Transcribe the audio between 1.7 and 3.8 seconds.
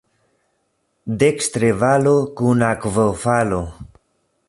valo kun akvofalo.